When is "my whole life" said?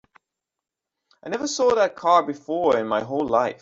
2.87-3.59